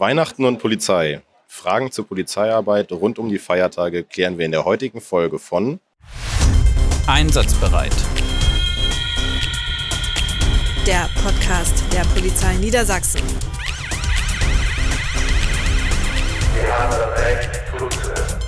Weihnachten 0.00 0.46
und 0.46 0.60
Polizei. 0.60 1.20
Fragen 1.46 1.92
zur 1.92 2.06
Polizeiarbeit 2.06 2.90
rund 2.90 3.18
um 3.18 3.28
die 3.28 3.38
Feiertage 3.38 4.02
klären 4.02 4.38
wir 4.38 4.46
in 4.46 4.50
der 4.50 4.64
heutigen 4.64 5.02
Folge 5.02 5.38
von 5.38 5.78
Einsatzbereit. 7.06 7.92
Der 10.86 11.06
Podcast 11.22 11.84
der 11.92 12.04
Polizei 12.14 12.54
Niedersachsen. 12.54 13.20
Wir 16.54 16.78
haben 16.78 16.90
das 16.92 17.22
Recht 17.22 17.60
zuzuhören. 17.78 18.40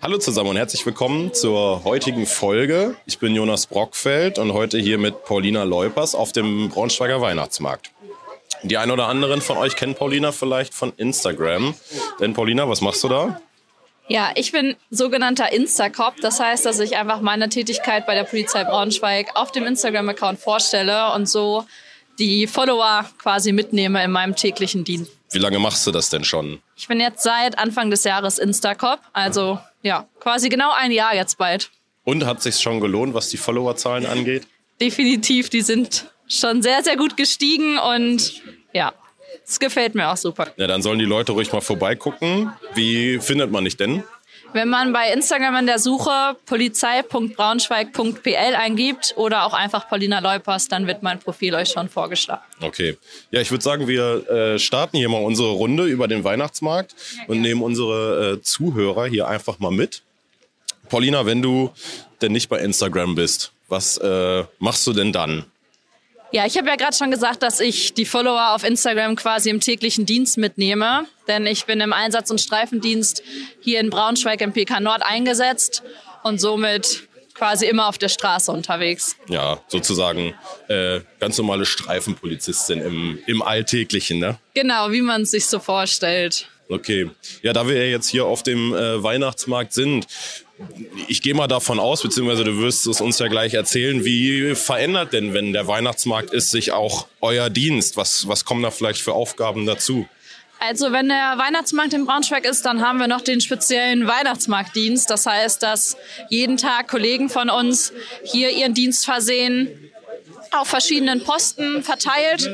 Hallo 0.00 0.18
zusammen 0.18 0.50
und 0.50 0.56
herzlich 0.56 0.86
willkommen 0.86 1.34
zur 1.34 1.82
heutigen 1.82 2.26
Folge. 2.26 2.94
Ich 3.06 3.18
bin 3.18 3.34
Jonas 3.34 3.66
Brockfeld 3.66 4.38
und 4.38 4.52
heute 4.52 4.78
hier 4.78 4.98
mit 4.98 5.24
Paulina 5.24 5.64
Leupers 5.64 6.14
auf 6.14 6.30
dem 6.30 6.68
Braunschweiger 6.68 7.20
Weihnachtsmarkt. 7.20 7.90
Die 8.62 8.76
ein 8.76 8.90
oder 8.90 9.06
anderen 9.08 9.40
von 9.40 9.56
euch 9.56 9.76
kennen 9.76 9.94
Paulina 9.94 10.32
vielleicht 10.32 10.74
von 10.74 10.92
Instagram. 10.96 11.74
Denn 12.20 12.34
Paulina, 12.34 12.68
was 12.68 12.80
machst 12.80 13.04
du 13.04 13.08
da? 13.08 13.40
Ja, 14.08 14.30
ich 14.34 14.52
bin 14.52 14.74
sogenannter 14.90 15.52
Instacop. 15.52 16.16
Das 16.22 16.40
heißt, 16.40 16.64
dass 16.64 16.80
ich 16.80 16.96
einfach 16.96 17.20
meine 17.20 17.48
Tätigkeit 17.48 18.06
bei 18.06 18.14
der 18.14 18.24
Polizei 18.24 18.64
Braunschweig 18.64 19.28
auf 19.34 19.52
dem 19.52 19.66
Instagram-Account 19.66 20.38
vorstelle 20.40 21.12
und 21.12 21.28
so 21.28 21.66
die 22.18 22.46
Follower 22.46 23.04
quasi 23.18 23.52
mitnehme 23.52 24.02
in 24.02 24.10
meinem 24.10 24.34
täglichen 24.34 24.84
Dienst. 24.84 25.12
Wie 25.30 25.38
lange 25.38 25.58
machst 25.58 25.86
du 25.86 25.90
das 25.90 26.08
denn 26.08 26.24
schon? 26.24 26.60
Ich 26.74 26.88
bin 26.88 27.00
jetzt 27.00 27.22
seit 27.22 27.58
Anfang 27.58 27.90
des 27.90 28.04
Jahres 28.04 28.38
Instacop, 28.38 28.98
also 29.12 29.58
ja, 29.82 30.06
quasi 30.20 30.48
genau 30.48 30.72
ein 30.72 30.90
Jahr 30.90 31.14
jetzt 31.14 31.36
bald. 31.36 31.70
Und 32.04 32.24
hat 32.24 32.42
sich 32.42 32.58
schon 32.58 32.80
gelohnt, 32.80 33.12
was 33.12 33.28
die 33.28 33.36
Followerzahlen 33.36 34.06
angeht? 34.06 34.46
Definitiv, 34.80 35.50
die 35.50 35.60
sind 35.60 36.06
schon 36.28 36.62
sehr, 36.62 36.82
sehr 36.82 36.96
gut 36.96 37.16
gestiegen 37.16 37.78
und 37.78 38.42
ja, 38.72 38.92
es 39.46 39.58
gefällt 39.58 39.94
mir 39.94 40.10
auch 40.10 40.16
super. 40.16 40.48
Ja, 40.56 40.66
dann 40.66 40.82
sollen 40.82 40.98
die 40.98 41.04
Leute 41.04 41.32
ruhig 41.32 41.52
mal 41.52 41.60
vorbeigucken. 41.60 42.52
Wie 42.74 43.18
findet 43.18 43.50
man 43.50 43.64
dich 43.64 43.76
denn? 43.76 44.02
Wenn 44.54 44.68
man 44.68 44.94
bei 44.94 45.12
Instagram 45.12 45.56
in 45.56 45.66
der 45.66 45.78
Suche 45.78 46.34
polizei.braunschweig.pl 46.46 48.54
eingibt 48.56 49.12
oder 49.16 49.44
auch 49.44 49.52
einfach 49.52 49.86
Paulina 49.88 50.20
Leupers, 50.20 50.68
dann 50.68 50.86
wird 50.86 51.02
mein 51.02 51.18
Profil 51.18 51.54
euch 51.54 51.68
schon 51.68 51.90
vorgeschlagen. 51.90 52.40
Okay. 52.62 52.96
Ja, 53.30 53.42
ich 53.42 53.50
würde 53.50 53.62
sagen, 53.62 53.86
wir 53.88 54.26
äh, 54.28 54.58
starten 54.58 54.96
hier 54.96 55.10
mal 55.10 55.22
unsere 55.22 55.50
Runde 55.50 55.84
über 55.84 56.08
den 56.08 56.24
Weihnachtsmarkt 56.24 56.94
und 57.26 57.42
nehmen 57.42 57.62
unsere 57.62 58.38
äh, 58.38 58.42
Zuhörer 58.42 59.06
hier 59.06 59.28
einfach 59.28 59.58
mal 59.58 59.70
mit. 59.70 60.00
Paulina, 60.88 61.26
wenn 61.26 61.42
du 61.42 61.70
denn 62.22 62.32
nicht 62.32 62.48
bei 62.48 62.60
Instagram 62.60 63.14
bist, 63.14 63.52
was 63.68 63.98
äh, 63.98 64.44
machst 64.58 64.86
du 64.86 64.94
denn 64.94 65.12
dann? 65.12 65.44
Ja, 66.30 66.44
ich 66.44 66.58
habe 66.58 66.68
ja 66.68 66.76
gerade 66.76 66.94
schon 66.94 67.10
gesagt, 67.10 67.42
dass 67.42 67.58
ich 67.58 67.94
die 67.94 68.04
Follower 68.04 68.54
auf 68.54 68.62
Instagram 68.62 69.16
quasi 69.16 69.48
im 69.48 69.60
täglichen 69.60 70.04
Dienst 70.04 70.36
mitnehme, 70.36 71.06
denn 71.26 71.46
ich 71.46 71.64
bin 71.64 71.80
im 71.80 71.94
Einsatz- 71.94 72.30
und 72.30 72.38
Streifendienst 72.38 73.22
hier 73.60 73.80
in 73.80 73.88
Braunschweig 73.88 74.42
im 74.42 74.52
PK 74.52 74.80
Nord 74.80 75.02
eingesetzt 75.02 75.82
und 76.24 76.38
somit 76.38 77.08
quasi 77.32 77.66
immer 77.66 77.88
auf 77.88 77.96
der 77.96 78.10
Straße 78.10 78.52
unterwegs. 78.52 79.16
Ja, 79.28 79.60
sozusagen 79.68 80.34
äh, 80.68 81.00
ganz 81.18 81.38
normale 81.38 81.64
Streifenpolizistin 81.64 82.80
im, 82.80 83.18
im 83.26 83.40
Alltäglichen, 83.40 84.18
ne? 84.18 84.38
Genau, 84.52 84.90
wie 84.90 85.02
man 85.02 85.22
es 85.22 85.30
sich 85.30 85.46
so 85.46 85.60
vorstellt. 85.60 86.48
Okay. 86.68 87.10
Ja, 87.42 87.54
da 87.54 87.66
wir 87.66 87.76
ja 87.76 87.90
jetzt 87.90 88.08
hier 88.08 88.26
auf 88.26 88.42
dem 88.42 88.74
äh, 88.74 89.02
Weihnachtsmarkt 89.02 89.72
sind, 89.72 90.06
ich 91.06 91.22
gehe 91.22 91.34
mal 91.34 91.46
davon 91.46 91.78
aus, 91.78 92.02
beziehungsweise 92.02 92.44
du 92.44 92.58
wirst 92.58 92.86
es 92.86 93.00
uns 93.00 93.18
ja 93.18 93.28
gleich 93.28 93.54
erzählen, 93.54 94.04
wie 94.04 94.54
verändert 94.54 95.12
denn, 95.12 95.34
wenn 95.34 95.52
der 95.52 95.66
Weihnachtsmarkt 95.66 96.32
ist, 96.32 96.50
sich 96.50 96.72
auch 96.72 97.06
euer 97.20 97.50
Dienst? 97.50 97.96
Was, 97.96 98.26
was 98.28 98.44
kommen 98.44 98.62
da 98.62 98.70
vielleicht 98.70 99.00
für 99.00 99.12
Aufgaben 99.12 99.66
dazu? 99.66 100.06
Also 100.60 100.90
wenn 100.90 101.08
der 101.08 101.34
Weihnachtsmarkt 101.38 101.92
in 101.94 102.04
Braunschweig 102.04 102.44
ist, 102.44 102.66
dann 102.66 102.82
haben 102.82 102.98
wir 102.98 103.06
noch 103.06 103.20
den 103.20 103.40
speziellen 103.40 104.08
Weihnachtsmarktdienst. 104.08 105.08
Das 105.08 105.26
heißt, 105.26 105.62
dass 105.62 105.96
jeden 106.30 106.56
Tag 106.56 106.88
Kollegen 106.88 107.28
von 107.28 107.48
uns 107.48 107.92
hier 108.24 108.50
ihren 108.50 108.74
Dienst 108.74 109.04
versehen, 109.04 109.68
auf 110.50 110.68
verschiedenen 110.68 111.22
Posten 111.22 111.82
verteilt, 111.82 112.50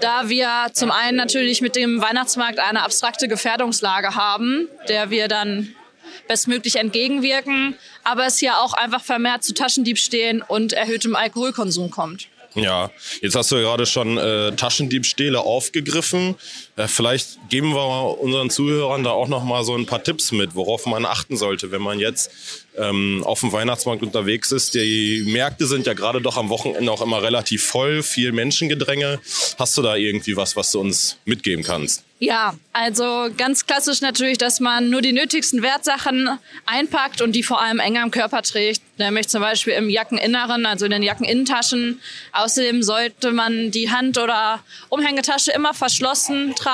da 0.00 0.28
wir 0.28 0.48
zum 0.72 0.90
einen 0.90 1.16
natürlich 1.16 1.60
mit 1.60 1.76
dem 1.76 2.02
Weihnachtsmarkt 2.02 2.58
eine 2.58 2.82
abstrakte 2.82 3.28
Gefährdungslage 3.28 4.16
haben, 4.16 4.68
der 4.88 5.10
wir 5.10 5.28
dann 5.28 5.74
bestmöglich 6.26 6.76
entgegenwirken, 6.76 7.76
aber 8.04 8.26
es 8.26 8.38
hier 8.38 8.58
auch 8.58 8.72
einfach 8.74 9.02
vermehrt 9.02 9.44
zu 9.44 9.54
Taschendiebstählen 9.54 10.42
und 10.42 10.72
erhöhtem 10.72 11.14
Alkoholkonsum 11.14 11.90
kommt. 11.90 12.28
Ja, 12.54 12.90
jetzt 13.20 13.34
hast 13.36 13.52
du 13.52 13.56
ja 13.56 13.62
gerade 13.62 13.86
schon 13.86 14.18
äh, 14.18 14.52
Taschendiebstähle 14.52 15.40
aufgegriffen. 15.40 16.34
Äh, 16.78 16.86
vielleicht 16.86 17.38
geben 17.48 17.74
wir 17.74 18.20
unseren 18.20 18.50
Zuhörern 18.50 19.02
da 19.02 19.10
auch 19.10 19.26
noch 19.26 19.42
mal 19.42 19.64
so 19.64 19.74
ein 19.74 19.86
paar 19.86 20.02
Tipps 20.02 20.30
mit, 20.30 20.54
worauf 20.54 20.86
man 20.86 21.04
achten 21.04 21.36
sollte, 21.36 21.72
wenn 21.72 21.82
man 21.82 21.98
jetzt 21.98 22.30
ähm, 22.76 23.22
auf 23.24 23.40
dem 23.40 23.52
Weihnachtsmarkt 23.52 24.02
unterwegs 24.02 24.52
ist. 24.52 24.74
Die 24.74 25.24
Märkte 25.26 25.66
sind 25.66 25.86
ja 25.86 25.94
gerade 25.94 26.20
doch 26.20 26.36
am 26.36 26.50
Wochenende 26.50 26.92
auch 26.92 27.02
immer 27.02 27.20
relativ 27.20 27.64
voll, 27.64 28.04
viel 28.04 28.30
Menschengedränge. 28.30 29.18
Hast 29.58 29.76
du 29.76 29.82
da 29.82 29.96
irgendwie 29.96 30.36
was, 30.36 30.54
was 30.54 30.70
du 30.70 30.80
uns 30.80 31.16
mitgeben 31.24 31.64
kannst? 31.64 32.04
Ja, 32.20 32.56
also 32.72 33.28
ganz 33.36 33.64
klassisch 33.66 34.00
natürlich, 34.00 34.38
dass 34.38 34.58
man 34.58 34.90
nur 34.90 35.02
die 35.02 35.12
nötigsten 35.12 35.62
Wertsachen 35.62 36.28
einpackt 36.66 37.22
und 37.22 37.30
die 37.30 37.44
vor 37.44 37.62
allem 37.62 37.78
eng 37.78 37.96
am 37.96 38.10
Körper 38.10 38.42
trägt, 38.42 38.82
nämlich 38.98 39.28
zum 39.28 39.40
Beispiel 39.40 39.74
im 39.74 39.88
Jackeninneren, 39.88 40.66
also 40.66 40.86
in 40.86 40.90
den 40.90 41.04
Jackeninnentaschen. 41.04 42.00
Außerdem 42.32 42.82
sollte 42.82 43.30
man 43.30 43.70
die 43.70 43.92
Hand- 43.92 44.18
oder 44.18 44.64
Umhängetasche 44.88 45.52
immer 45.52 45.74
verschlossen 45.74 46.56
tragen 46.56 46.67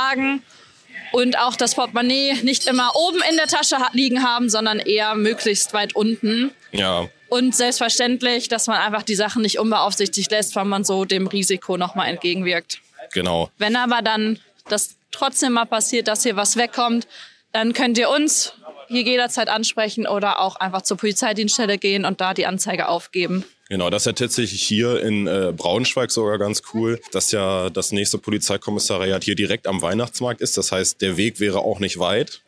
und 1.13 1.39
auch 1.39 1.57
das 1.57 1.75
Portemonnaie 1.77 2.35
nicht 2.43 2.67
immer 2.67 2.91
oben 2.97 3.21
in 3.31 3.37
der 3.37 3.47
Tasche 3.47 3.77
liegen 3.93 4.23
haben, 4.23 4.51
sondern 4.51 4.79
eher 4.79 5.15
möglichst 5.15 5.73
weit 5.73 5.95
unten. 5.95 6.53
Ja. 6.73 7.09
Und 7.29 7.55
selbstverständlich, 7.55 8.49
dass 8.49 8.67
man 8.67 8.79
einfach 8.79 9.03
die 9.03 9.15
Sachen 9.15 9.43
nicht 9.43 9.59
unbeaufsichtigt 9.59 10.31
lässt, 10.31 10.57
weil 10.57 10.65
man 10.65 10.85
so 10.85 11.05
dem 11.05 11.27
Risiko 11.27 11.77
nochmal 11.77 12.09
entgegenwirkt. 12.09 12.81
Genau. 13.13 13.51
Wenn 13.59 13.77
aber 13.77 14.03
dann 14.03 14.41
das 14.69 14.97
trotzdem 15.11 15.53
mal 15.53 15.67
passiert, 15.67 16.09
dass 16.09 16.23
hier 16.23 16.37
was 16.37 16.57
wegkommt, 16.57 17.07
dann 17.53 17.73
könnt 17.73 17.97
ihr 17.99 18.11
uns 18.11 18.55
hier 18.89 19.03
jederzeit 19.03 19.49
ansprechen 19.49 20.07
oder 20.07 20.41
auch 20.41 20.57
einfach 20.57 20.83
zur 20.83 20.97
Polizeidienststelle 20.97 21.79
gehen 21.79 22.05
und 22.05 22.21
da 22.21 22.35
die 22.35 22.47
Anzeige 22.47 22.89
aufgeben. 22.89 23.45
Genau, 23.69 23.89
das 23.89 24.03
ist 24.03 24.07
ja 24.07 24.13
tatsächlich 24.13 24.63
hier 24.63 25.03
in 25.03 25.27
äh, 25.27 25.53
Braunschweig 25.57 26.11
sogar 26.11 26.39
ganz 26.39 26.63
cool, 26.75 27.01
dass 27.13 27.33
ja 27.33 27.71
das 27.71 27.93
nächste 27.93 28.19
Polizeikommissariat 28.19 29.25
hier 29.25 29.37
direkt 29.37 29.67
am 29.67 29.81
Weihnachtsmarkt 29.81 30.43
ist. 30.43 30.59
Das 30.59 30.71
heißt, 30.71 31.01
der 31.01 31.17
Weg 31.17 31.41
wäre 31.41 31.61
auch 31.61 31.81
nicht 31.81 31.99
weit. 31.99 32.43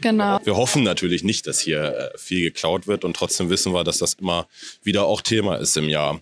Genau. 0.00 0.38
Wir 0.44 0.56
hoffen 0.56 0.82
natürlich 0.82 1.24
nicht, 1.24 1.46
dass 1.46 1.60
hier 1.60 2.12
äh, 2.14 2.18
viel 2.18 2.42
geklaut 2.42 2.86
wird 2.86 3.04
und 3.04 3.16
trotzdem 3.16 3.50
wissen 3.50 3.72
wir, 3.72 3.84
dass 3.84 3.98
das 3.98 4.14
immer 4.14 4.46
wieder 4.82 5.06
auch 5.06 5.22
Thema 5.22 5.56
ist 5.56 5.76
im 5.76 5.88
Jahr. 5.88 6.20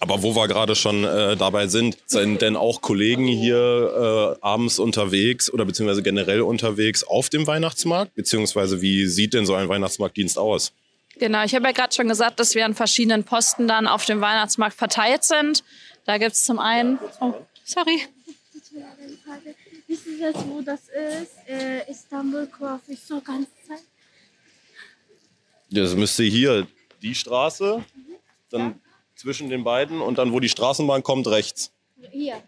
Aber 0.00 0.22
wo 0.22 0.36
wir 0.36 0.48
gerade 0.48 0.74
schon 0.74 1.04
äh, 1.04 1.36
dabei 1.36 1.66
sind, 1.66 1.96
sind 2.06 2.42
denn 2.42 2.56
auch 2.56 2.80
Kollegen 2.80 3.26
hier 3.26 4.36
äh, 4.36 4.44
abends 4.44 4.78
unterwegs 4.78 5.50
oder 5.52 5.64
beziehungsweise 5.64 6.02
generell 6.02 6.42
unterwegs 6.42 7.04
auf 7.04 7.28
dem 7.28 7.46
Weihnachtsmarkt? 7.46 8.14
Beziehungsweise 8.14 8.82
wie 8.82 9.06
sieht 9.06 9.34
denn 9.34 9.46
so 9.46 9.54
ein 9.54 9.68
Weihnachtsmarktdienst 9.68 10.38
aus? 10.38 10.72
Genau, 11.18 11.44
ich 11.44 11.54
habe 11.54 11.66
ja 11.66 11.72
gerade 11.72 11.94
schon 11.94 12.08
gesagt, 12.08 12.40
dass 12.40 12.54
wir 12.54 12.64
an 12.64 12.74
verschiedenen 12.74 13.24
Posten 13.24 13.68
dann 13.68 13.86
auf 13.86 14.04
dem 14.04 14.20
Weihnachtsmarkt 14.20 14.76
verteilt 14.76 15.24
sind. 15.24 15.62
Da 16.04 16.18
gibt 16.18 16.32
es 16.32 16.44
zum 16.44 16.58
einen. 16.58 16.98
Oh, 17.20 17.34
sorry. 17.64 18.02
Wissen 19.86 20.16
Sie 20.16 20.22
jetzt, 20.22 20.46
wo 20.48 20.60
das 20.60 20.80
ist? 20.88 21.48
Äh, 21.48 21.90
Istanbul 21.90 22.46
Coffee, 22.46 22.96
so 22.96 23.20
ganz 23.20 23.48
Zeit. 23.66 23.82
Das 25.70 25.94
müsste 25.94 26.24
hier 26.24 26.66
die 27.02 27.14
Straße, 27.14 27.84
dann 28.50 28.80
zwischen 29.14 29.48
den 29.50 29.64
beiden 29.64 30.00
und 30.00 30.18
dann, 30.18 30.32
wo 30.32 30.40
die 30.40 30.48
Straßenbahn 30.48 31.02
kommt, 31.02 31.26
rechts. 31.28 31.70
Hier. 32.10 32.42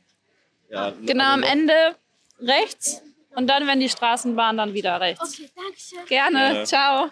Ja, 0.70 0.92
Genau 1.04 1.24
am 1.24 1.42
Ende 1.42 1.96
rechts 2.40 3.02
und 3.34 3.46
dann, 3.46 3.66
wenn 3.66 3.80
die 3.80 3.88
Straßenbahn, 3.88 4.56
dann 4.56 4.74
wieder 4.74 5.00
rechts. 5.00 5.38
Okay, 5.38 5.50
danke 5.54 5.78
schön. 5.78 6.06
Gerne, 6.06 6.64
ciao. 6.64 7.10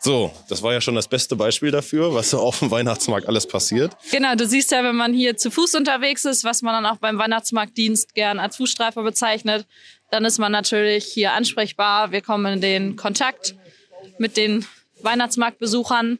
So, 0.00 0.32
das 0.48 0.62
war 0.62 0.72
ja 0.72 0.80
schon 0.80 0.94
das 0.94 1.08
beste 1.08 1.34
Beispiel 1.34 1.72
dafür, 1.72 2.14
was 2.14 2.30
so 2.30 2.38
auf 2.38 2.60
dem 2.60 2.70
Weihnachtsmarkt 2.70 3.26
alles 3.26 3.48
passiert. 3.48 3.96
Genau, 4.12 4.34
du 4.36 4.46
siehst 4.46 4.70
ja, 4.70 4.84
wenn 4.84 4.94
man 4.94 5.12
hier 5.12 5.36
zu 5.36 5.50
Fuß 5.50 5.74
unterwegs 5.74 6.24
ist, 6.24 6.44
was 6.44 6.62
man 6.62 6.72
dann 6.72 6.86
auch 6.92 6.98
beim 6.98 7.18
Weihnachtsmarktdienst 7.18 8.14
gern 8.14 8.38
als 8.38 8.56
Fußstreifer 8.56 9.02
bezeichnet, 9.02 9.66
dann 10.10 10.24
ist 10.24 10.38
man 10.38 10.52
natürlich 10.52 11.04
hier 11.04 11.32
ansprechbar. 11.32 12.12
Wir 12.12 12.22
kommen 12.22 12.54
in 12.54 12.60
den 12.60 12.96
Kontakt 12.96 13.56
mit 14.18 14.36
den 14.36 14.64
Weihnachtsmarktbesuchern. 15.02 16.18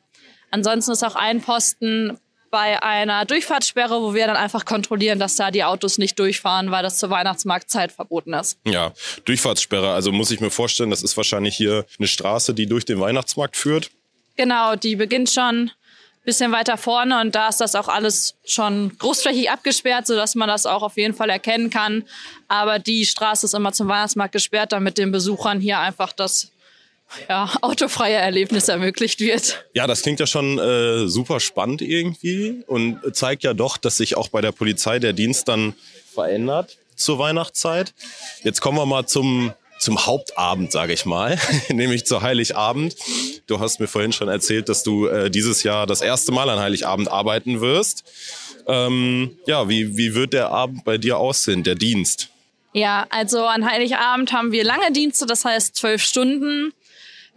Ansonsten 0.50 0.92
ist 0.92 1.04
auch 1.04 1.14
ein 1.14 1.40
Posten 1.40 2.18
bei 2.50 2.82
einer 2.82 3.24
Durchfahrtssperre, 3.24 4.00
wo 4.02 4.14
wir 4.14 4.26
dann 4.26 4.36
einfach 4.36 4.64
kontrollieren, 4.64 5.18
dass 5.18 5.36
da 5.36 5.50
die 5.50 5.64
Autos 5.64 5.98
nicht 5.98 6.18
durchfahren, 6.18 6.70
weil 6.70 6.82
das 6.82 6.98
zur 6.98 7.10
Weihnachtsmarktzeit 7.10 7.92
verboten 7.92 8.34
ist. 8.34 8.58
Ja, 8.64 8.92
Durchfahrtssperre. 9.24 9.92
Also 9.92 10.12
muss 10.12 10.30
ich 10.30 10.40
mir 10.40 10.50
vorstellen, 10.50 10.90
das 10.90 11.02
ist 11.02 11.16
wahrscheinlich 11.16 11.56
hier 11.56 11.86
eine 11.98 12.08
Straße, 12.08 12.54
die 12.54 12.66
durch 12.66 12.84
den 12.84 13.00
Weihnachtsmarkt 13.00 13.56
führt. 13.56 13.90
Genau, 14.36 14.76
die 14.76 14.96
beginnt 14.96 15.30
schon 15.30 15.70
bisschen 16.28 16.52
weiter 16.52 16.76
vorne 16.76 17.22
und 17.22 17.34
da 17.34 17.48
ist 17.48 17.62
das 17.62 17.74
auch 17.74 17.88
alles 17.88 18.34
schon 18.44 18.92
großflächig 18.98 19.50
abgesperrt, 19.50 20.06
sodass 20.06 20.34
man 20.34 20.46
das 20.46 20.66
auch 20.66 20.82
auf 20.82 20.98
jeden 20.98 21.14
Fall 21.14 21.30
erkennen 21.30 21.70
kann. 21.70 22.04
Aber 22.48 22.78
die 22.78 23.06
Straße 23.06 23.46
ist 23.46 23.54
immer 23.54 23.72
zum 23.72 23.88
Weihnachtsmarkt 23.88 24.32
gesperrt, 24.32 24.72
damit 24.72 24.98
den 24.98 25.10
Besuchern 25.10 25.58
hier 25.58 25.78
einfach 25.78 26.12
das 26.12 26.52
ja, 27.28 27.50
autofreie 27.62 28.14
Erlebnis 28.14 28.68
ermöglicht 28.68 29.20
wird. 29.20 29.64
Ja, 29.74 29.86
das 29.86 30.02
klingt 30.02 30.20
ja 30.20 30.26
schon 30.26 30.58
äh, 30.58 31.08
super 31.08 31.40
spannend 31.40 31.82
irgendwie 31.82 32.62
und 32.66 33.00
zeigt 33.14 33.42
ja 33.44 33.54
doch, 33.54 33.76
dass 33.76 33.96
sich 33.96 34.16
auch 34.16 34.28
bei 34.28 34.40
der 34.40 34.52
Polizei 34.52 34.98
der 34.98 35.12
Dienst 35.12 35.48
dann 35.48 35.74
verändert 36.12 36.76
zur 36.96 37.18
Weihnachtszeit. 37.18 37.94
Jetzt 38.42 38.60
kommen 38.60 38.78
wir 38.78 38.86
mal 38.86 39.06
zum 39.06 39.52
zum 39.78 40.06
Hauptabend, 40.06 40.72
sage 40.72 40.92
ich 40.92 41.06
mal, 41.06 41.38
nämlich 41.68 42.04
zu 42.04 42.20
Heiligabend. 42.22 42.96
Du 43.46 43.60
hast 43.60 43.78
mir 43.80 43.86
vorhin 43.86 44.12
schon 44.12 44.28
erzählt, 44.28 44.68
dass 44.68 44.82
du 44.82 45.06
äh, 45.06 45.30
dieses 45.30 45.62
Jahr 45.62 45.86
das 45.86 46.00
erste 46.00 46.32
Mal 46.32 46.50
an 46.50 46.58
Heiligabend 46.58 47.08
arbeiten 47.08 47.60
wirst. 47.60 48.04
Ähm, 48.66 49.38
ja, 49.46 49.68
wie, 49.68 49.96
wie 49.96 50.14
wird 50.14 50.32
der 50.32 50.50
Abend 50.50 50.84
bei 50.84 50.98
dir 50.98 51.18
aussehen, 51.18 51.62
der 51.62 51.76
Dienst? 51.76 52.28
Ja, 52.74 53.06
also 53.08 53.44
an 53.46 53.68
Heiligabend 53.68 54.32
haben 54.32 54.52
wir 54.52 54.62
lange 54.62 54.92
Dienste, 54.92 55.26
das 55.26 55.44
heißt 55.44 55.74
zwölf 55.74 56.02
Stunden. 56.02 56.72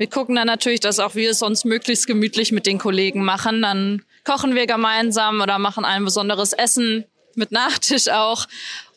Wir 0.02 0.10
gucken 0.10 0.34
dann 0.34 0.48
natürlich, 0.48 0.80
dass 0.80 0.98
auch 0.98 1.14
wir 1.14 1.30
es 1.30 1.44
uns 1.44 1.64
möglichst 1.64 2.08
gemütlich 2.08 2.52
mit 2.52 2.66
den 2.66 2.80
Kollegen 2.80 3.24
machen. 3.24 3.62
Dann 3.62 4.02
kochen 4.24 4.56
wir 4.56 4.66
gemeinsam 4.66 5.42
oder 5.42 5.60
machen 5.60 5.86
ein 5.86 6.04
besonderes 6.04 6.54
Essen 6.54 7.06
mit 7.36 7.52
Nachtisch 7.52 8.10
auch, 8.10 8.48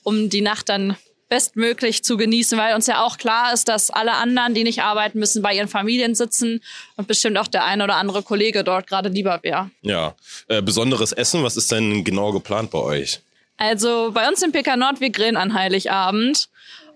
um 0.03 0.31
die 0.31 0.41
Nacht 0.41 0.71
dann 0.71 0.97
bestmöglich 1.29 2.05
zu 2.05 2.17
genießen, 2.17 2.57
weil 2.57 2.75
uns 2.75 2.87
ja 2.87 3.03
auch 3.03 3.19
klar 3.19 3.53
ist, 3.53 3.69
dass 3.69 3.91
alle 3.91 4.15
anderen, 4.15 4.55
die 4.55 4.65
nicht 4.65 4.81
arbeiten 4.81 5.19
müssen, 5.19 5.43
bei 5.43 5.55
ihren 5.55 5.69
Familien 5.69 6.15
sitzen 6.15 6.63
und 6.97 7.07
bestimmt 7.07 7.37
auch 7.37 7.49
der 7.49 7.67
ein 7.67 7.83
oder 7.83 7.97
andere 7.97 8.23
Kollege 8.23 8.65
dort 8.65 8.87
gerade 8.87 9.11
lieber 9.11 9.41
wäre. 9.43 9.71
Ja, 9.83 10.15
äh, 10.49 10.63
besonderes 10.63 11.13
Essen, 11.13 11.43
was 11.43 11.59
ist 11.59 11.71
denn 11.71 12.03
genau 12.05 12.33
geplant 12.33 12.71
bei 12.71 12.79
euch? 12.79 13.21
Also 13.59 14.11
bei 14.15 14.27
uns 14.27 14.43
im 14.43 14.53
PK 14.53 14.79
Nord, 14.79 15.03
wir 15.03 15.11
grillen 15.11 15.37
an 15.37 15.53
Heiligabend 15.53 16.49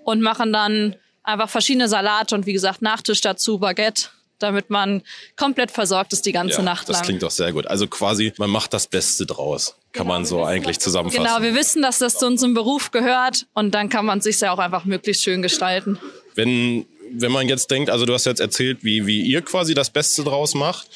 und 0.03 0.23
machen 0.23 0.51
dann 0.55 0.97
einfach 1.29 1.49
verschiedene 1.49 1.89
Salate 1.89 2.35
und 2.35 2.47
wie 2.47 2.53
gesagt 2.53 2.83
Nachtisch 2.83 3.21
dazu, 3.21 3.59
Baguette 3.59 4.09
damit 4.39 4.71
man 4.71 5.03
komplett 5.37 5.71
versorgt 5.71 6.13
ist 6.13 6.25
die 6.27 6.33
ganze 6.33 6.59
ja, 6.59 6.63
Nacht 6.63 6.89
lang. 6.89 6.97
Das 6.97 7.03
klingt 7.03 7.23
doch 7.23 7.31
sehr 7.31 7.53
gut. 7.53 7.67
Also 7.67 7.87
quasi, 7.87 8.33
man 8.39 8.51
macht 8.51 8.73
das 8.73 8.87
Beste 8.87 9.27
draus, 9.27 9.75
kann 9.93 10.05
genau, 10.05 10.15
man 10.15 10.25
so 10.25 10.45
eigentlich 10.45 10.79
zusammenfassen. 10.79 11.25
Genau, 11.25 11.43
wir 11.43 11.55
wissen, 11.55 11.83
dass 11.83 11.99
das 11.99 12.15
zu 12.15 12.27
unserem 12.27 12.55
Beruf 12.55 12.91
gehört 12.91 13.47
und 13.55 13.75
dann 13.75 13.89
kann 13.89 14.07
man 14.07 14.21
sich 14.21 14.41
ja 14.41 14.53
auch 14.53 14.59
einfach 14.59 14.85
möglichst 14.85 15.25
schön 15.25 15.43
gestalten. 15.43 15.99
Wenn, 16.35 16.87
wenn 17.13 17.33
man 17.33 17.49
jetzt 17.49 17.71
denkt, 17.71 17.91
also 17.91 18.07
du 18.07 18.15
hast 18.15 18.27
jetzt 18.27 18.41
erzählt, 18.41 18.85
wie, 18.85 19.07
wie 19.07 19.23
ihr 19.23 19.43
quasi 19.43 19.75
das 19.75 19.91
Beste 19.91 20.23
draus 20.23 20.55
macht. 20.55 20.89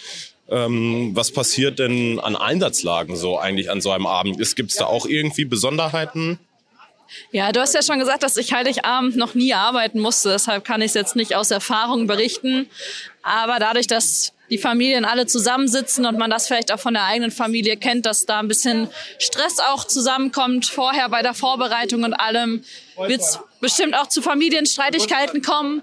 Ähm, 0.48 1.12
was 1.14 1.30
passiert 1.30 1.78
denn 1.78 2.18
an 2.18 2.36
Einsatzlagen 2.36 3.16
so 3.16 3.38
eigentlich 3.38 3.70
an 3.70 3.80
so 3.80 3.90
einem 3.90 4.06
Abend? 4.06 4.36
Gibt 4.54 4.70
es 4.70 4.76
da 4.76 4.86
auch 4.86 5.06
irgendwie 5.06 5.44
Besonderheiten? 5.44 6.38
Ja, 7.30 7.52
du 7.52 7.60
hast 7.60 7.74
ja 7.74 7.82
schon 7.82 7.98
gesagt, 7.98 8.22
dass 8.22 8.36
ich 8.36 8.52
Heiligabend 8.52 9.16
noch 9.16 9.34
nie 9.34 9.54
arbeiten 9.54 10.00
musste. 10.00 10.30
Deshalb 10.30 10.64
kann 10.64 10.80
ich 10.80 10.88
es 10.88 10.94
jetzt 10.94 11.16
nicht 11.16 11.34
aus 11.34 11.50
Erfahrung 11.50 12.06
berichten. 12.06 12.68
Aber 13.22 13.58
dadurch, 13.58 13.86
dass 13.86 14.32
die 14.50 14.58
Familien 14.58 15.06
alle 15.06 15.26
zusammensitzen 15.26 16.04
und 16.04 16.18
man 16.18 16.30
das 16.30 16.46
vielleicht 16.46 16.72
auch 16.72 16.78
von 16.78 16.92
der 16.92 17.04
eigenen 17.04 17.30
Familie 17.30 17.78
kennt, 17.78 18.04
dass 18.04 18.26
da 18.26 18.38
ein 18.38 18.48
bisschen 18.48 18.88
Stress 19.18 19.58
auch 19.60 19.86
zusammenkommt 19.86 20.66
vorher 20.66 21.08
bei 21.08 21.22
der 21.22 21.32
Vorbereitung 21.32 22.04
und 22.04 22.12
allem, 22.12 22.62
wird 22.98 23.22
es 23.22 23.38
bestimmt 23.60 23.94
auch 23.96 24.08
zu 24.08 24.20
Familienstreitigkeiten 24.20 25.40
kommen. 25.40 25.82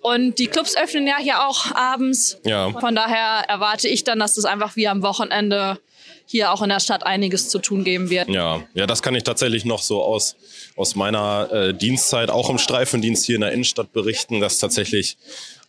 Und 0.00 0.38
die 0.38 0.46
Clubs 0.46 0.76
öffnen 0.76 1.06
ja 1.06 1.16
hier 1.18 1.46
auch 1.46 1.74
abends. 1.74 2.38
Ja. 2.44 2.70
Von 2.78 2.94
daher 2.94 3.44
erwarte 3.48 3.88
ich 3.88 4.04
dann, 4.04 4.18
dass 4.18 4.34
das 4.34 4.44
einfach 4.44 4.76
wie 4.76 4.86
am 4.86 5.02
Wochenende 5.02 5.80
hier 6.30 6.52
auch 6.52 6.62
in 6.62 6.68
der 6.68 6.80
Stadt 6.80 7.06
einiges 7.06 7.48
zu 7.48 7.58
tun 7.58 7.84
geben 7.84 8.10
wird. 8.10 8.28
Ja, 8.28 8.62
ja, 8.74 8.86
das 8.86 9.02
kann 9.02 9.14
ich 9.14 9.24
tatsächlich 9.24 9.64
noch 9.64 9.80
so 9.80 10.02
aus, 10.02 10.36
aus 10.76 10.94
meiner 10.94 11.48
äh, 11.50 11.74
Dienstzeit, 11.74 12.30
auch 12.30 12.50
im 12.50 12.58
Streifendienst 12.58 13.24
hier 13.24 13.36
in 13.36 13.40
der 13.40 13.52
Innenstadt 13.52 13.92
berichten, 13.92 14.40
dass 14.40 14.58
tatsächlich 14.58 15.16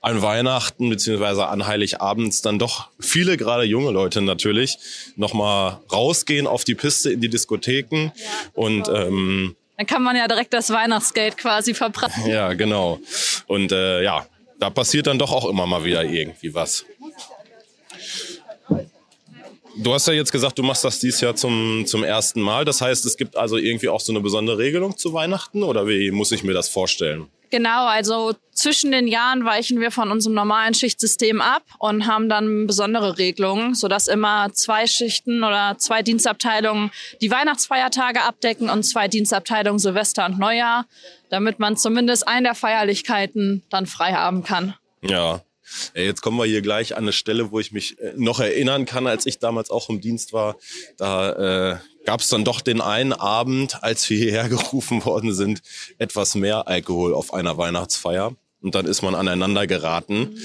an 0.01 0.21
Weihnachten 0.21 0.89
beziehungsweise 0.89 1.47
an 1.47 1.65
Heiligabends 1.65 2.41
dann 2.41 2.59
doch 2.59 2.89
viele, 2.99 3.37
gerade 3.37 3.63
junge 3.63 3.91
Leute 3.91 4.21
natürlich, 4.21 4.77
nochmal 5.15 5.79
rausgehen 5.91 6.45
auf 6.45 6.65
die 6.65 6.75
Piste 6.75 7.11
in 7.11 7.21
die 7.21 7.29
Diskotheken 7.29 8.11
ja, 8.15 8.31
und 8.53 8.89
ähm, 8.89 9.55
dann 9.77 9.87
kann 9.87 10.03
man 10.03 10.17
ja 10.17 10.27
direkt 10.27 10.53
das 10.53 10.71
Weihnachtsgeld 10.71 11.37
quasi 11.37 11.73
verprassen. 11.73 12.27
Ja, 12.27 12.51
genau. 12.51 12.99
Und 13.47 13.71
äh, 13.71 14.03
ja, 14.03 14.25
da 14.59 14.69
passiert 14.69 15.07
dann 15.07 15.17
doch 15.17 15.31
auch 15.31 15.47
immer 15.47 15.65
mal 15.65 15.85
wieder 15.85 16.03
irgendwie 16.03 16.53
was. 16.53 16.83
Du 19.81 19.93
hast 19.93 20.07
ja 20.07 20.13
jetzt 20.13 20.33
gesagt, 20.33 20.59
du 20.59 20.63
machst 20.63 20.83
das 20.83 20.99
dieses 20.99 21.21
Jahr 21.21 21.37
zum, 21.37 21.85
zum 21.85 22.03
ersten 22.03 22.41
Mal. 22.41 22.65
Das 22.65 22.81
heißt, 22.81 23.05
es 23.05 23.15
gibt 23.15 23.37
also 23.37 23.55
irgendwie 23.55 23.87
auch 23.87 24.01
so 24.01 24.11
eine 24.11 24.19
besondere 24.19 24.57
Regelung 24.57 24.97
zu 24.97 25.13
Weihnachten 25.13 25.63
oder 25.63 25.87
wie 25.87 26.11
muss 26.11 26.33
ich 26.33 26.43
mir 26.43 26.51
das 26.51 26.67
vorstellen? 26.67 27.27
Genau, 27.49 27.85
also 27.85 28.33
zwischen 28.51 28.91
den 28.91 29.07
Jahren 29.07 29.45
weichen 29.45 29.79
wir 29.79 29.91
von 29.91 30.11
unserem 30.11 30.35
normalen 30.35 30.73
Schichtsystem 30.73 31.39
ab 31.39 31.63
und 31.79 32.07
haben 32.07 32.27
dann 32.27 32.67
besondere 32.67 33.17
Regelungen, 33.17 33.73
sodass 33.73 34.09
immer 34.09 34.51
zwei 34.51 34.85
Schichten 34.85 35.45
oder 35.45 35.77
zwei 35.77 36.03
Dienstabteilungen 36.03 36.91
die 37.21 37.31
Weihnachtsfeiertage 37.31 38.21
abdecken 38.21 38.69
und 38.69 38.83
zwei 38.83 39.07
Dienstabteilungen 39.07 39.79
Silvester 39.79 40.25
und 40.25 40.39
Neujahr, 40.39 40.87
damit 41.29 41.59
man 41.59 41.77
zumindest 41.77 42.27
eine 42.27 42.49
der 42.49 42.55
Feierlichkeiten 42.55 43.63
dann 43.69 43.85
frei 43.85 44.11
haben 44.11 44.43
kann. 44.43 44.75
Ja, 45.01 45.41
Jetzt 45.93 46.21
kommen 46.21 46.37
wir 46.37 46.45
hier 46.45 46.61
gleich 46.61 46.95
an 46.95 47.03
eine 47.03 47.13
Stelle, 47.13 47.51
wo 47.51 47.59
ich 47.59 47.71
mich 47.71 47.99
äh, 47.99 48.13
noch 48.15 48.39
erinnern 48.39 48.85
kann, 48.85 49.07
als 49.07 49.25
ich 49.25 49.39
damals 49.39 49.69
auch 49.69 49.89
im 49.89 50.01
Dienst 50.01 50.33
war. 50.33 50.55
Da 50.97 51.73
äh, 51.73 51.77
gab 52.05 52.21
es 52.21 52.29
dann 52.29 52.43
doch 52.43 52.61
den 52.61 52.81
einen 52.81 53.13
Abend, 53.13 53.83
als 53.83 54.09
wir 54.09 54.17
hierher 54.17 54.49
gerufen 54.49 55.05
worden 55.05 55.33
sind, 55.33 55.61
etwas 55.97 56.35
mehr 56.35 56.67
Alkohol 56.67 57.13
auf 57.13 57.33
einer 57.33 57.57
Weihnachtsfeier. 57.57 58.35
Und 58.61 58.75
dann 58.75 58.85
ist 58.85 59.01
man 59.01 59.15
aneinander 59.15 59.67
geraten. 59.67 60.37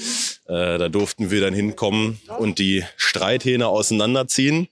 Äh, 0.47 0.77
da 0.77 0.89
durften 0.89 1.31
wir 1.31 1.41
dann 1.41 1.53
hinkommen 1.53 2.21
und 2.39 2.59
die 2.59 2.83
Streithähne 2.95 3.67
auseinanderziehen. 3.67 4.69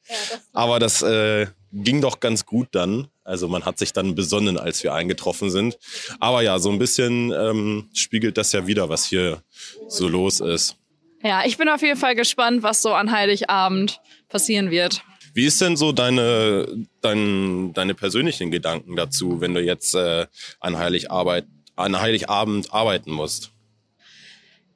Aber 0.53 0.79
das 0.79 1.01
äh, 1.01 1.47
ging 1.73 1.99
doch 1.99 2.19
ganz 2.19 2.45
gut 2.45 2.69
dann. 2.71 3.09
Also 3.23 3.47
man 3.47 3.63
hat 3.65 3.77
sich 3.77 3.93
dann 3.93 4.15
besonnen, 4.15 4.57
als 4.57 4.83
wir 4.83 4.93
eingetroffen 4.93 5.49
sind. 5.49 5.77
Aber 6.19 6.41
ja, 6.41 6.59
so 6.59 6.69
ein 6.69 6.79
bisschen 6.79 7.31
ähm, 7.31 7.89
spiegelt 7.93 8.37
das 8.37 8.51
ja 8.51 8.67
wieder, 8.67 8.89
was 8.89 9.05
hier 9.05 9.41
so 9.87 10.07
los 10.07 10.39
ist. 10.39 10.75
Ja, 11.23 11.45
ich 11.45 11.57
bin 11.57 11.69
auf 11.69 11.81
jeden 11.81 11.97
Fall 11.97 12.15
gespannt, 12.15 12.63
was 12.63 12.81
so 12.81 12.93
an 12.93 13.11
Heiligabend 13.11 14.01
passieren 14.27 14.71
wird. 14.71 15.03
Wie 15.33 15.45
ist 15.45 15.61
denn 15.61 15.77
so 15.77 15.91
deine, 15.91 16.67
dein, 17.01 17.73
deine 17.73 17.95
persönlichen 17.95 18.51
Gedanken 18.51 18.95
dazu, 18.95 19.41
wenn 19.41 19.53
du 19.53 19.61
jetzt 19.61 19.95
äh, 19.95 20.27
an, 20.59 20.77
Heiligarbeit, 20.77 21.45
an 21.75 21.99
Heiligabend 21.99 22.71
arbeiten 22.73 23.11
musst? 23.11 23.51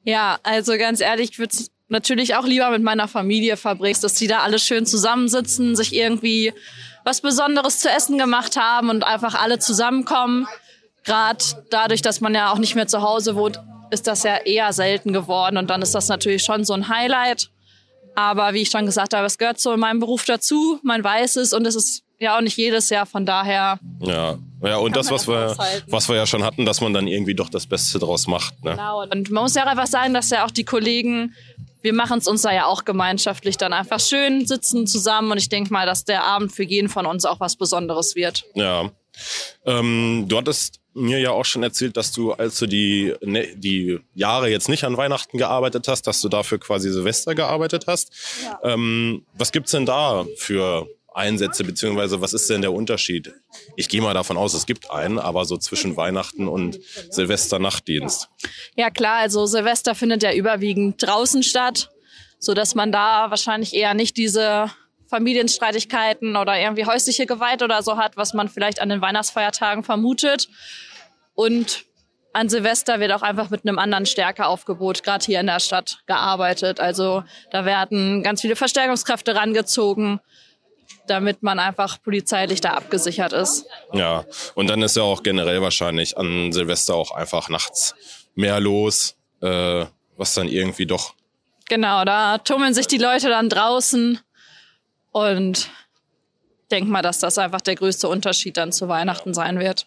Ja, 0.04 0.38
also 0.42 0.76
ganz 0.78 1.00
ehrlich, 1.00 1.32
ich 1.32 1.38
würde 1.38 1.54
es 1.54 1.70
natürlich 1.88 2.34
auch 2.34 2.46
lieber 2.46 2.70
mit 2.70 2.82
meiner 2.82 3.08
Familie 3.08 3.56
verbringen, 3.56 3.98
dass 4.00 4.14
die 4.14 4.26
da 4.26 4.40
alle 4.40 4.58
schön 4.58 4.86
zusammensitzen, 4.86 5.76
sich 5.76 5.94
irgendwie 5.94 6.52
was 7.08 7.22
Besonderes 7.22 7.80
zu 7.80 7.88
essen 7.88 8.18
gemacht 8.18 8.56
haben 8.56 8.90
und 8.90 9.02
einfach 9.02 9.34
alle 9.34 9.58
zusammenkommen. 9.58 10.46
Gerade 11.04 11.42
dadurch, 11.70 12.02
dass 12.02 12.20
man 12.20 12.34
ja 12.34 12.52
auch 12.52 12.58
nicht 12.58 12.74
mehr 12.74 12.86
zu 12.86 13.00
Hause 13.00 13.34
wohnt, 13.34 13.58
ist 13.90 14.06
das 14.06 14.24
ja 14.24 14.36
eher 14.36 14.74
selten 14.74 15.14
geworden 15.14 15.56
und 15.56 15.70
dann 15.70 15.80
ist 15.80 15.94
das 15.94 16.08
natürlich 16.08 16.44
schon 16.44 16.64
so 16.64 16.74
ein 16.74 16.90
Highlight. 16.90 17.48
Aber 18.14 18.52
wie 18.52 18.60
ich 18.60 18.68
schon 18.68 18.84
gesagt 18.84 19.14
habe, 19.14 19.24
es 19.24 19.38
gehört 19.38 19.58
zu 19.58 19.74
meinem 19.78 20.00
Beruf 20.00 20.26
dazu, 20.26 20.80
man 20.82 21.02
weiß 21.02 21.36
es 21.36 21.54
und 21.54 21.66
es 21.66 21.76
ist 21.76 22.02
ja 22.18 22.36
auch 22.36 22.42
nicht 22.42 22.58
jedes 22.58 22.90
Jahr, 22.90 23.06
von 23.06 23.24
daher. 23.24 23.78
Ja, 24.00 24.36
ja 24.62 24.76
und 24.76 24.94
das, 24.94 25.10
was 25.10 25.26
wir, 25.26 25.56
was 25.86 26.10
wir 26.10 26.16
ja 26.16 26.26
schon 26.26 26.42
hatten, 26.42 26.66
dass 26.66 26.82
man 26.82 26.92
dann 26.92 27.06
irgendwie 27.06 27.34
doch 27.34 27.48
das 27.48 27.66
Beste 27.66 27.98
draus 27.98 28.26
macht. 28.26 28.62
Ne? 28.62 28.72
Genau, 28.72 29.02
und 29.02 29.30
man 29.30 29.44
muss 29.44 29.54
ja 29.54 29.64
einfach 29.64 29.86
sagen, 29.86 30.12
dass 30.12 30.28
ja 30.28 30.44
auch 30.44 30.50
die 30.50 30.64
Kollegen, 30.64 31.34
wir 31.82 31.92
machen 31.92 32.18
es 32.18 32.26
uns 32.26 32.42
da 32.42 32.52
ja 32.52 32.66
auch 32.66 32.84
gemeinschaftlich 32.84 33.56
dann 33.56 33.72
einfach 33.72 34.00
schön, 34.00 34.46
sitzen 34.46 34.86
zusammen 34.86 35.32
und 35.32 35.38
ich 35.38 35.48
denke 35.48 35.72
mal, 35.72 35.86
dass 35.86 36.04
der 36.04 36.24
Abend 36.24 36.52
für 36.52 36.64
jeden 36.64 36.88
von 36.88 37.06
uns 37.06 37.24
auch 37.24 37.40
was 37.40 37.56
Besonderes 37.56 38.14
wird. 38.16 38.44
Ja. 38.54 38.90
Ähm, 39.64 40.26
du 40.28 40.36
hattest 40.36 40.80
mir 40.94 41.18
ja 41.20 41.30
auch 41.30 41.44
schon 41.44 41.62
erzählt, 41.62 41.96
dass 41.96 42.12
du, 42.12 42.32
als 42.32 42.58
du 42.58 42.66
die, 42.66 43.14
ne, 43.20 43.48
die 43.54 44.00
Jahre 44.14 44.48
jetzt 44.50 44.68
nicht 44.68 44.84
an 44.84 44.96
Weihnachten 44.96 45.38
gearbeitet 45.38 45.86
hast, 45.88 46.06
dass 46.06 46.20
du 46.20 46.28
dafür 46.28 46.58
quasi 46.58 46.90
Silvester 46.90 47.34
gearbeitet 47.34 47.84
hast. 47.86 48.12
Ja. 48.42 48.58
Ähm, 48.64 49.24
was 49.34 49.52
gibt's 49.52 49.70
denn 49.70 49.86
da 49.86 50.26
für 50.36 50.88
Einsätze, 51.18 51.64
beziehungsweise 51.64 52.20
was 52.20 52.32
ist 52.32 52.48
denn 52.48 52.62
der 52.62 52.72
Unterschied? 52.72 53.34
Ich 53.76 53.88
gehe 53.88 54.00
mal 54.00 54.14
davon 54.14 54.36
aus, 54.36 54.54
es 54.54 54.64
gibt 54.64 54.90
einen, 54.90 55.18
aber 55.18 55.44
so 55.44 55.58
zwischen 55.58 55.96
Weihnachten 55.96 56.48
und 56.48 56.78
Silvester 57.10 57.58
Nachtdienst. 57.58 58.28
Ja 58.76 58.90
klar, 58.90 59.16
also 59.18 59.44
Silvester 59.46 59.94
findet 59.94 60.22
ja 60.22 60.32
überwiegend 60.32 61.02
draußen 61.02 61.42
statt, 61.42 61.90
so 62.38 62.54
dass 62.54 62.74
man 62.74 62.92
da 62.92 63.30
wahrscheinlich 63.30 63.74
eher 63.74 63.94
nicht 63.94 64.16
diese 64.16 64.70
Familienstreitigkeiten 65.08 66.36
oder 66.36 66.58
irgendwie 66.58 66.86
häusliche 66.86 67.26
Gewalt 67.26 67.62
oder 67.62 67.82
so 67.82 67.96
hat, 67.96 68.16
was 68.16 68.34
man 68.34 68.48
vielleicht 68.48 68.80
an 68.80 68.88
den 68.88 69.00
Weihnachtsfeiertagen 69.00 69.82
vermutet. 69.82 70.48
Und 71.34 71.84
an 72.32 72.48
Silvester 72.48 73.00
wird 73.00 73.12
auch 73.12 73.22
einfach 73.22 73.50
mit 73.50 73.66
einem 73.66 73.78
anderen 73.78 74.06
Stärkeaufgebot 74.06 75.02
gerade 75.02 75.24
hier 75.24 75.40
in 75.40 75.46
der 75.46 75.60
Stadt 75.60 76.02
gearbeitet. 76.06 76.78
Also 76.78 77.24
da 77.50 77.64
werden 77.64 78.22
ganz 78.22 78.42
viele 78.42 78.54
Verstärkungskräfte 78.54 79.34
rangezogen, 79.34 80.20
damit 81.10 81.42
man 81.42 81.58
einfach 81.58 82.00
polizeilich 82.02 82.60
da 82.60 82.70
abgesichert 82.74 83.32
ist. 83.32 83.66
Ja, 83.92 84.24
und 84.54 84.68
dann 84.68 84.82
ist 84.82 84.96
ja 84.96 85.02
auch 85.02 85.22
generell 85.22 85.62
wahrscheinlich 85.62 86.16
an 86.16 86.52
Silvester 86.52 86.94
auch 86.94 87.10
einfach 87.10 87.48
nachts 87.48 87.94
mehr 88.34 88.60
los, 88.60 89.16
äh, 89.42 89.86
was 90.16 90.34
dann 90.34 90.48
irgendwie 90.48 90.86
doch. 90.86 91.14
Genau, 91.68 92.04
da 92.04 92.38
tummeln 92.38 92.74
sich 92.74 92.86
die 92.86 92.98
Leute 92.98 93.28
dann 93.28 93.48
draußen 93.48 94.20
und 95.12 95.70
denk 96.70 96.88
mal, 96.88 97.02
dass 97.02 97.18
das 97.18 97.38
einfach 97.38 97.60
der 97.60 97.74
größte 97.74 98.08
Unterschied 98.08 98.56
dann 98.56 98.72
zu 98.72 98.88
Weihnachten 98.88 99.34
sein 99.34 99.58
wird. 99.58 99.86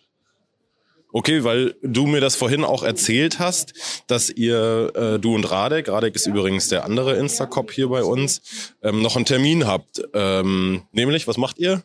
Okay, 1.14 1.44
weil 1.44 1.76
du 1.82 2.08
mir 2.08 2.22
das 2.22 2.36
vorhin 2.36 2.64
auch 2.64 2.84
erzählt 2.84 3.40
hast, 3.40 3.74
dass 4.08 4.30
ihr, 4.30 4.92
äh, 4.96 5.20
du 5.20 5.36
und 5.36 5.50
Radek, 5.50 5.90
Radek 5.90 6.16
ist 6.16 6.26
übrigens 6.26 6.70
der 6.70 6.86
andere 6.86 7.16
Instacop 7.18 7.72
hier 7.72 7.90
bei 7.90 8.04
uns, 8.04 8.74
ähm, 8.82 9.02
noch 9.02 9.16
einen 9.16 9.26
Termin 9.26 9.68
habt. 9.68 10.02
Ähm, 10.14 10.84
nämlich, 10.92 11.28
was 11.28 11.38
macht 11.38 11.60
ihr? 11.60 11.84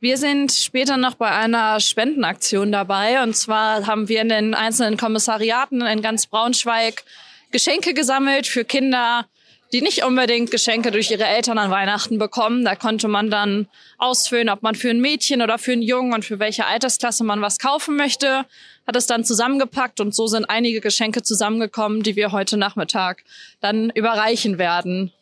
Wir 0.00 0.18
sind 0.18 0.52
später 0.52 0.96
noch 0.96 1.14
bei 1.14 1.30
einer 1.30 1.80
Spendenaktion 1.80 2.72
dabei. 2.72 3.22
Und 3.22 3.36
zwar 3.36 3.86
haben 3.86 4.08
wir 4.08 4.20
in 4.20 4.28
den 4.28 4.54
einzelnen 4.54 4.96
Kommissariaten 4.96 5.80
in 5.80 6.02
ganz 6.02 6.26
Braunschweig 6.26 7.04
Geschenke 7.52 7.94
gesammelt 7.94 8.48
für 8.48 8.64
Kinder, 8.64 9.26
die 9.72 9.80
nicht 9.82 10.04
unbedingt 10.04 10.50
Geschenke 10.50 10.90
durch 10.90 11.10
ihre 11.10 11.24
Eltern 11.24 11.58
an 11.58 11.70
Weihnachten 11.70 12.18
bekommen. 12.18 12.64
Da 12.64 12.76
konnte 12.76 13.08
man 13.08 13.30
dann 13.30 13.68
ausfüllen, 13.98 14.48
ob 14.48 14.62
man 14.62 14.74
für 14.74 14.90
ein 14.90 15.00
Mädchen 15.00 15.42
oder 15.42 15.58
für 15.58 15.72
einen 15.72 15.82
Jungen 15.82 16.12
und 16.12 16.24
für 16.24 16.38
welche 16.38 16.66
Altersklasse 16.66 17.24
man 17.24 17.40
was 17.42 17.58
kaufen 17.58 17.96
möchte. 17.96 18.44
Hat 18.86 18.96
es 18.96 19.06
dann 19.06 19.24
zusammengepackt 19.24 20.00
und 20.00 20.14
so 20.14 20.26
sind 20.26 20.44
einige 20.44 20.80
Geschenke 20.80 21.22
zusammengekommen, 21.22 22.02
die 22.02 22.16
wir 22.16 22.32
heute 22.32 22.56
Nachmittag 22.56 23.24
dann 23.60 23.90
überreichen 23.90 24.58
werden. 24.58 25.12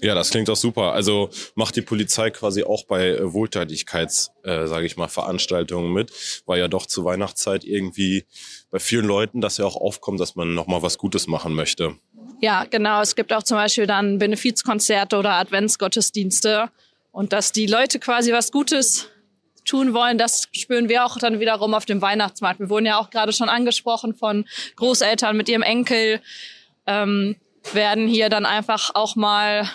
Ja, 0.00 0.14
das 0.14 0.30
klingt 0.30 0.48
doch 0.48 0.56
super. 0.56 0.92
Also 0.92 1.30
macht 1.54 1.76
die 1.76 1.82
Polizei 1.82 2.30
quasi 2.30 2.62
auch 2.62 2.84
bei 2.84 3.08
äh, 3.08 3.32
Wohltätigkeits, 3.32 4.32
äh, 4.42 4.66
sage 4.66 4.86
ich 4.86 4.96
mal, 4.96 5.08
Veranstaltungen 5.08 5.92
mit, 5.92 6.12
weil 6.46 6.58
ja 6.58 6.68
doch 6.68 6.86
zur 6.86 7.04
Weihnachtszeit 7.04 7.64
irgendwie 7.64 8.24
bei 8.70 8.78
vielen 8.78 9.06
Leuten 9.06 9.40
das 9.40 9.56
ja 9.56 9.64
auch 9.64 9.76
aufkommt, 9.76 10.20
dass 10.20 10.36
man 10.36 10.54
noch 10.54 10.66
mal 10.66 10.82
was 10.82 10.98
Gutes 10.98 11.26
machen 11.26 11.54
möchte. 11.54 11.96
Ja, 12.44 12.66
genau. 12.68 13.00
Es 13.00 13.16
gibt 13.16 13.32
auch 13.32 13.42
zum 13.42 13.56
Beispiel 13.56 13.86
dann 13.86 14.18
Benefizkonzerte 14.18 15.16
oder 15.16 15.32
Adventsgottesdienste. 15.32 16.68
Und 17.10 17.32
dass 17.32 17.52
die 17.52 17.64
Leute 17.64 17.98
quasi 17.98 18.34
was 18.34 18.52
Gutes 18.52 19.08
tun 19.64 19.94
wollen, 19.94 20.18
das 20.18 20.46
spüren 20.52 20.90
wir 20.90 21.06
auch 21.06 21.16
dann 21.16 21.40
wiederum 21.40 21.72
auf 21.72 21.86
dem 21.86 22.02
Weihnachtsmarkt. 22.02 22.60
Wir 22.60 22.68
wurden 22.68 22.84
ja 22.84 22.98
auch 22.98 23.08
gerade 23.08 23.32
schon 23.32 23.48
angesprochen 23.48 24.14
von 24.14 24.44
Großeltern 24.76 25.34
mit 25.34 25.48
ihrem 25.48 25.62
Enkel, 25.62 26.20
ähm, 26.86 27.36
werden 27.72 28.08
hier 28.08 28.28
dann 28.28 28.44
einfach 28.44 28.90
auch 28.94 29.16
mal 29.16 29.66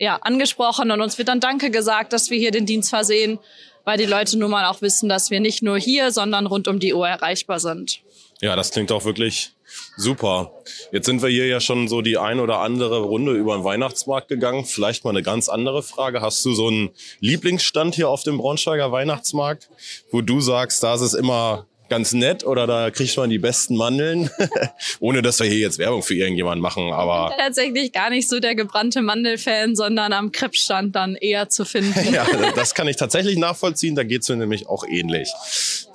ja, 0.00 0.16
angesprochen 0.16 0.90
und 0.90 1.00
uns 1.00 1.18
wird 1.18 1.28
dann 1.28 1.38
Danke 1.38 1.70
gesagt, 1.70 2.12
dass 2.12 2.30
wir 2.30 2.38
hier 2.40 2.50
den 2.50 2.66
Dienst 2.66 2.90
versehen, 2.90 3.38
weil 3.84 3.96
die 3.96 4.06
Leute 4.06 4.36
nun 4.36 4.50
mal 4.50 4.64
auch 4.64 4.82
wissen, 4.82 5.08
dass 5.08 5.30
wir 5.30 5.38
nicht 5.38 5.62
nur 5.62 5.78
hier, 5.78 6.10
sondern 6.10 6.46
rund 6.46 6.66
um 6.66 6.80
die 6.80 6.94
Uhr 6.94 7.06
erreichbar 7.06 7.60
sind. 7.60 8.00
Ja, 8.40 8.56
das 8.56 8.72
klingt 8.72 8.90
auch 8.90 9.04
wirklich 9.04 9.52
Super. 9.96 10.52
Jetzt 10.92 11.06
sind 11.06 11.22
wir 11.22 11.28
hier 11.28 11.46
ja 11.46 11.60
schon 11.60 11.88
so 11.88 12.02
die 12.02 12.18
ein 12.18 12.40
oder 12.40 12.60
andere 12.60 13.00
Runde 13.00 13.32
über 13.32 13.56
den 13.56 13.64
Weihnachtsmarkt 13.64 14.28
gegangen. 14.28 14.64
Vielleicht 14.64 15.04
mal 15.04 15.10
eine 15.10 15.22
ganz 15.22 15.48
andere 15.48 15.82
Frage. 15.82 16.20
Hast 16.20 16.44
du 16.44 16.54
so 16.54 16.68
einen 16.68 16.90
Lieblingsstand 17.20 17.94
hier 17.94 18.08
auf 18.08 18.22
dem 18.22 18.38
Braunschweiger 18.38 18.92
Weihnachtsmarkt, 18.92 19.68
wo 20.10 20.20
du 20.20 20.40
sagst, 20.40 20.82
da 20.82 20.94
ist 20.94 21.00
es 21.00 21.14
immer 21.14 21.66
ganz 21.88 22.12
nett 22.12 22.44
oder 22.44 22.66
da 22.66 22.90
kriegt 22.90 23.16
man 23.16 23.30
die 23.30 23.38
besten 23.38 23.76
Mandeln, 23.76 24.30
ohne 25.00 25.22
dass 25.22 25.40
wir 25.40 25.46
hier 25.46 25.58
jetzt 25.58 25.78
Werbung 25.78 26.02
für 26.02 26.14
irgendjemanden 26.14 26.60
machen, 26.60 26.92
aber... 26.92 27.34
Tatsächlich 27.38 27.92
gar 27.92 28.10
nicht 28.10 28.28
so 28.28 28.40
der 28.40 28.54
gebrannte 28.54 29.02
Mandelfan, 29.02 29.74
sondern 29.76 30.12
am 30.12 30.32
Krebsstand 30.32 30.94
dann 30.94 31.14
eher 31.14 31.48
zu 31.48 31.64
finden. 31.64 31.94
ja, 32.12 32.26
das 32.54 32.74
kann 32.74 32.88
ich 32.88 32.96
tatsächlich 32.96 33.36
nachvollziehen, 33.36 33.94
da 33.94 34.04
geht's 34.04 34.28
mir 34.28 34.36
nämlich 34.36 34.68
auch 34.68 34.84
ähnlich. 34.86 35.30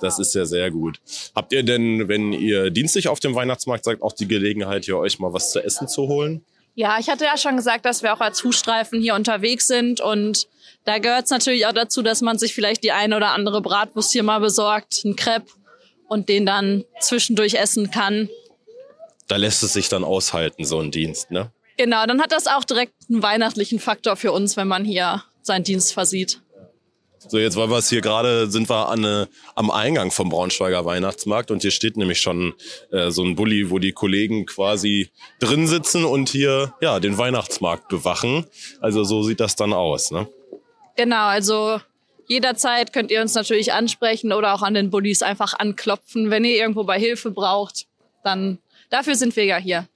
Das 0.00 0.18
ist 0.18 0.34
ja 0.34 0.44
sehr 0.44 0.70
gut. 0.70 1.00
Habt 1.34 1.52
ihr 1.52 1.62
denn, 1.62 2.08
wenn 2.08 2.32
ihr 2.32 2.70
dienstlich 2.70 3.08
auf 3.08 3.20
dem 3.20 3.34
Weihnachtsmarkt 3.34 3.84
seid, 3.84 4.02
auch 4.02 4.12
die 4.12 4.28
Gelegenheit, 4.28 4.84
hier 4.84 4.98
euch 4.98 5.18
mal 5.18 5.32
was 5.32 5.52
zu 5.52 5.62
essen 5.62 5.88
zu 5.88 6.08
holen? 6.08 6.44
Ja, 6.74 6.98
ich 6.98 7.08
hatte 7.08 7.24
ja 7.24 7.36
schon 7.36 7.56
gesagt, 7.56 7.84
dass 7.84 8.02
wir 8.02 8.12
auch 8.12 8.20
als 8.20 8.40
Fußstreifen 8.40 9.00
hier 9.00 9.14
unterwegs 9.14 9.68
sind 9.68 10.00
und 10.00 10.48
da 10.84 10.98
gehört 10.98 11.24
es 11.24 11.30
natürlich 11.30 11.66
auch 11.66 11.72
dazu, 11.72 12.02
dass 12.02 12.20
man 12.20 12.36
sich 12.36 12.54
vielleicht 12.54 12.82
die 12.82 12.92
eine 12.92 13.16
oder 13.16 13.28
andere 13.28 13.62
Bratwurst 13.62 14.12
hier 14.12 14.22
mal 14.22 14.40
besorgt, 14.40 15.02
ein 15.04 15.16
Crepe 15.16 15.46
und 16.08 16.28
den 16.28 16.46
dann 16.46 16.84
zwischendurch 17.00 17.54
essen 17.54 17.90
kann. 17.90 18.28
Da 19.28 19.36
lässt 19.36 19.62
es 19.62 19.72
sich 19.72 19.88
dann 19.88 20.04
aushalten, 20.04 20.64
so 20.64 20.80
ein 20.80 20.90
Dienst, 20.90 21.30
ne? 21.30 21.50
Genau, 21.76 22.06
dann 22.06 22.20
hat 22.20 22.30
das 22.30 22.46
auch 22.46 22.64
direkt 22.64 22.92
einen 23.10 23.22
weihnachtlichen 23.22 23.80
Faktor 23.80 24.16
für 24.16 24.32
uns, 24.32 24.56
wenn 24.56 24.68
man 24.68 24.84
hier 24.84 25.24
seinen 25.42 25.64
Dienst 25.64 25.92
versieht. 25.92 26.40
So, 27.26 27.38
jetzt 27.38 27.56
weil 27.56 27.70
wir 27.70 27.78
es 27.78 27.88
hier 27.88 28.02
gerade, 28.02 28.50
sind 28.50 28.68
wir 28.68 28.88
an, 28.88 29.04
äh, 29.04 29.26
am 29.54 29.70
Eingang 29.70 30.10
vom 30.10 30.28
Braunschweiger 30.28 30.84
Weihnachtsmarkt 30.84 31.50
und 31.50 31.62
hier 31.62 31.70
steht 31.70 31.96
nämlich 31.96 32.20
schon 32.20 32.54
äh, 32.92 33.10
so 33.10 33.24
ein 33.24 33.34
Bulli, 33.34 33.70
wo 33.70 33.78
die 33.78 33.92
Kollegen 33.92 34.44
quasi 34.44 35.10
drin 35.40 35.66
sitzen 35.66 36.04
und 36.04 36.28
hier 36.28 36.74
ja 36.82 37.00
den 37.00 37.16
Weihnachtsmarkt 37.16 37.88
bewachen. 37.88 38.46
Also 38.80 39.04
so 39.04 39.22
sieht 39.22 39.40
das 39.40 39.56
dann 39.56 39.72
aus, 39.72 40.10
ne? 40.10 40.28
Genau, 40.96 41.26
also 41.26 41.80
Jederzeit 42.26 42.92
könnt 42.92 43.10
ihr 43.10 43.20
uns 43.20 43.34
natürlich 43.34 43.72
ansprechen 43.72 44.32
oder 44.32 44.54
auch 44.54 44.62
an 44.62 44.74
den 44.74 44.90
Bullies 44.90 45.22
einfach 45.22 45.54
anklopfen. 45.58 46.30
Wenn 46.30 46.44
ihr 46.44 46.56
irgendwo 46.56 46.84
bei 46.84 46.98
Hilfe 46.98 47.30
braucht, 47.30 47.86
dann 48.22 48.58
dafür 48.90 49.14
sind 49.14 49.36
wir 49.36 49.44
ja 49.44 49.56
hier. 49.56 49.86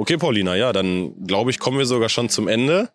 Okay, 0.00 0.16
Paulina, 0.16 0.54
ja, 0.54 0.72
dann 0.72 1.26
glaube 1.26 1.50
ich, 1.50 1.58
kommen 1.58 1.76
wir 1.76 1.84
sogar 1.84 2.08
schon 2.08 2.28
zum 2.28 2.46
Ende. 2.46 2.88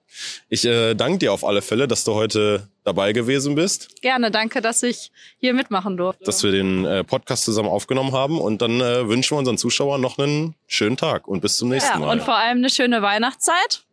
Ich 0.48 0.63
äh, 0.63 0.94
danke 0.94 1.18
dir 1.18 1.34
auf 1.34 1.44
alle 1.44 1.62
Fälle, 1.62 1.86
dass 1.86 2.06
du 2.06 2.13
heute 2.13 2.70
dabei 2.86 3.12
gewesen 3.12 3.56
bist. 3.56 4.01
Gerne, 4.01 4.32
danke, 4.32 4.62
dass 4.62 4.84
ich 4.84 5.12
hier 5.38 5.53
mitmachen 5.53 5.98
durfte. 5.98 6.24
Dass 6.24 6.42
wir 6.44 6.53
den 6.53 6.86
äh, 6.86 7.03
Podcast 7.03 7.44
zusammen 7.44 7.68
aufgenommen 7.68 8.13
haben 8.13 8.39
und 8.39 8.62
dann 8.62 8.80
äh, 8.80 9.10
wünschen 9.10 9.36
wir 9.36 9.39
unseren 9.39 9.58
Zuschauern 9.58 10.00
noch 10.00 10.18
einen 10.18 10.56
schönen 10.65 10.96
Tag 10.96 11.27
und 11.27 11.42
bis 11.42 11.58
zum 11.58 11.68
nächsten 11.68 12.00
ja, 12.00 12.00
Mal. 12.00 12.10
Und 12.10 12.24
vor 12.24 12.38
allem 12.38 12.60
eine 12.60 12.70
schöne 12.70 13.01
Weihnachtszeit. 13.01 13.84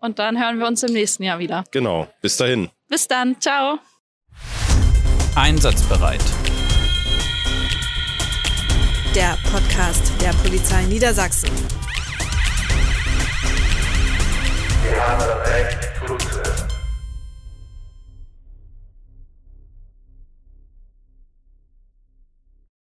Und 0.00 0.18
dann 0.18 0.42
hören 0.42 0.58
wir 0.58 0.66
uns 0.66 0.82
im 0.82 0.94
nächsten 0.94 1.24
Jahr 1.24 1.38
wieder. 1.38 1.64
Genau, 1.72 2.08
bis 2.22 2.38
dahin. 2.38 2.70
Bis 2.88 3.08
dann, 3.08 3.40
ciao. 3.40 3.78
Einsatzbereit. 5.34 6.22
Der 9.14 9.38
Podcast 9.50 10.12
der 10.20 10.32
Polizei 10.42 10.84
Niedersachsen. 10.84 11.50
Wir 14.82 15.08
haben 15.08 15.18
das 15.18 15.48
Recht. 15.48 15.93